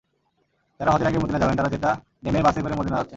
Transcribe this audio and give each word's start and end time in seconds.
যাঁরা 0.79 0.91
হজের 0.93 1.07
আগে 1.07 1.19
মদিনা 1.19 1.39
যাবেন, 1.39 1.55
তাঁরা 1.57 1.69
জেদ্দা 1.69 1.91
নেমে 2.23 2.41
বাসে 2.43 2.59
করে 2.61 2.75
মদিনা 2.75 2.97
যাচ্ছেন। 2.97 3.09